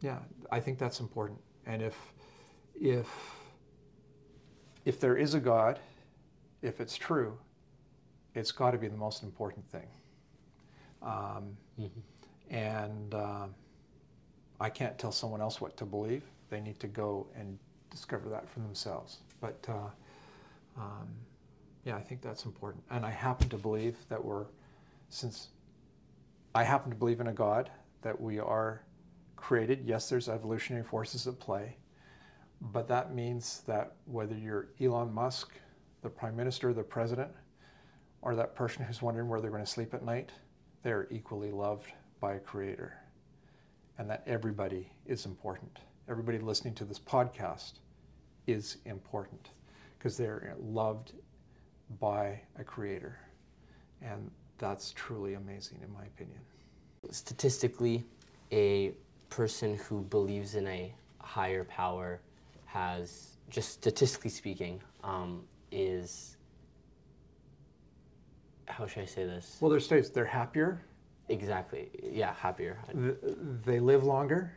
[0.00, 0.18] yeah
[0.50, 1.38] i think that's important.
[1.66, 1.96] And if
[2.80, 3.08] if
[4.84, 5.78] if there is a god
[6.62, 7.36] if it's true
[8.34, 9.88] it's got to be the most important thing.
[11.02, 12.54] Um, mm-hmm.
[12.54, 13.46] and uh,
[14.60, 16.22] i can't tell someone else what to believe.
[16.50, 17.58] They need to go and
[17.90, 19.18] discover that for themselves.
[19.40, 19.90] But uh,
[20.80, 21.08] um,
[21.84, 22.82] yeah, I think that's important.
[22.90, 24.46] And I happen to believe that we're,
[25.10, 25.48] since
[26.58, 27.70] I happen to believe in a God,
[28.02, 28.82] that we are
[29.36, 29.84] created.
[29.84, 31.76] Yes, there's evolutionary forces at play,
[32.60, 35.52] but that means that whether you're Elon Musk,
[36.02, 37.30] the prime minister, the president,
[38.22, 40.32] or that person who's wondering where they're going to sleep at night,
[40.82, 42.98] they're equally loved by a creator.
[43.96, 45.78] And that everybody is important.
[46.08, 47.74] Everybody listening to this podcast
[48.48, 49.50] is important
[49.96, 51.12] because they're loved
[52.00, 53.16] by a creator.
[54.02, 56.40] And that's truly amazing, in my opinion.
[57.10, 58.04] Statistically,
[58.52, 58.92] a
[59.30, 62.20] person who believes in a higher power
[62.66, 66.36] has, just statistically speaking, um, is
[68.66, 69.56] how should I say this?
[69.60, 70.82] Well, their states they're happier.
[71.28, 71.90] Exactly.
[72.02, 72.78] Yeah, happier.
[73.64, 74.52] They live longer,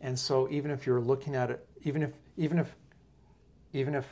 [0.00, 2.74] and so even if you're looking at it, even if even if
[3.72, 4.06] even if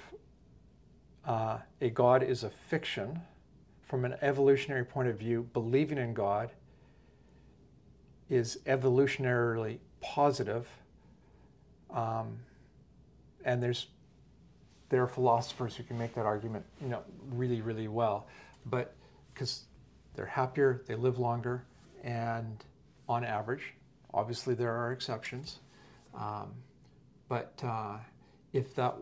[1.25, 3.21] uh, a God is a fiction,
[3.91, 6.53] from an evolutionary point of view, believing in God
[8.31, 10.69] is evolutionarily positive.
[11.93, 12.39] Um,
[13.45, 13.89] and there's
[14.91, 18.29] there are philosophers who can make that argument, you know, really, really well.
[18.67, 18.95] But
[19.35, 19.65] because
[20.15, 21.65] they're happier, they live longer,
[22.05, 22.65] and
[23.09, 23.75] on average,
[24.15, 25.59] obviously there are exceptions.
[26.17, 26.53] Um,
[27.29, 27.97] but uh,
[28.53, 28.95] if that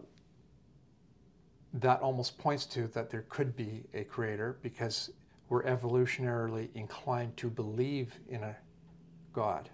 [1.75, 5.11] that almost points to that there could be a creator because
[5.49, 8.57] we're evolutionarily inclined to believe in a
[9.33, 9.69] God.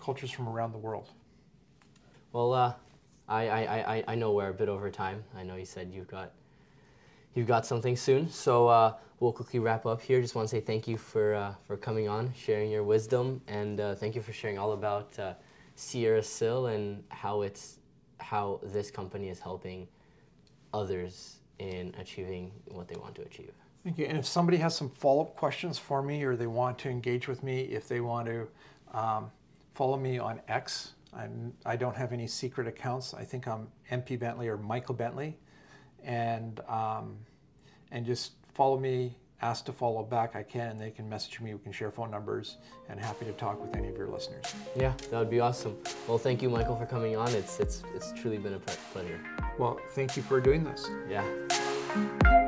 [0.00, 1.08] Cultures from around the world.
[2.32, 2.74] Well, uh,
[3.28, 5.22] I, I, I, I know we're a bit over time.
[5.36, 6.32] I know you said you've got
[7.34, 10.20] you've got something soon, so uh, we'll quickly wrap up here.
[10.20, 13.80] Just want to say thank you for uh, for coming on, sharing your wisdom, and
[13.80, 15.34] uh, thank you for sharing all about uh,
[15.76, 17.78] SierraSil and how it's
[18.18, 19.86] how this company is helping
[20.72, 23.52] others in achieving what they want to achieve.
[23.84, 24.06] Thank you.
[24.06, 27.26] And if somebody has some follow up questions for me or they want to engage
[27.26, 28.48] with me, if they want to
[28.92, 29.30] um,
[29.74, 33.12] follow me on X, I'm, I don't have any secret accounts.
[33.12, 35.36] I think I'm MP Bentley or Michael Bentley.
[36.04, 37.16] And, um,
[37.90, 40.34] and just follow me, ask to follow back.
[40.34, 41.52] I can, and they can message me.
[41.54, 42.56] We can share phone numbers,
[42.88, 44.44] and happy to talk with any of your listeners.
[44.76, 45.76] Yeah, that would be awesome.
[46.08, 47.28] Well, thank you, Michael, for coming on.
[47.32, 48.58] It's, it's, it's truly been a
[48.92, 49.20] pleasure.
[49.58, 50.88] Well, thank you for doing this.
[51.08, 52.41] Yeah.